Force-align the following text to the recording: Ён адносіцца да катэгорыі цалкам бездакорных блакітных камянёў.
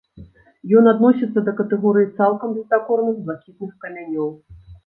Ён 0.79 0.87
адносіцца 0.91 1.43
да 1.49 1.53
катэгорыі 1.59 2.09
цалкам 2.21 2.57
бездакорных 2.57 3.23
блакітных 3.29 3.71
камянёў. 3.85 4.29